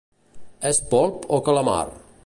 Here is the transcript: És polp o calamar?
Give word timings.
És 0.69 0.79
polp 0.95 1.29
o 1.37 1.41
calamar? 1.51 1.81